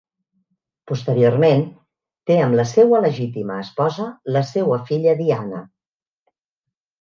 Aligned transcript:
Posteriorment 0.91 1.59
té 2.31 2.37
amb 2.45 2.57
la 2.61 2.65
seua 2.69 3.01
legítima 3.03 3.59
esposa 3.67 4.09
la 4.37 4.43
seua 4.53 4.81
filla 4.89 5.15
Diana. 5.21 5.63